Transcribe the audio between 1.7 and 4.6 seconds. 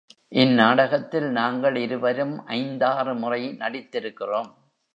இருவரும் ஐந்தாறு முறை நடித்திருக்கிறோம்.